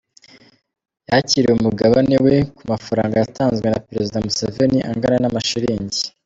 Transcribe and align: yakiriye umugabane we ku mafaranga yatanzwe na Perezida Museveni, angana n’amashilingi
yakiriye 1.09 1.53
umugabane 1.55 2.15
we 2.25 2.35
ku 2.55 2.61
mafaranga 2.71 3.15
yatanzwe 3.21 3.65
na 3.69 3.81
Perezida 3.87 4.23
Museveni, 4.25 4.79
angana 4.89 5.17
n’amashilingi 5.21 6.01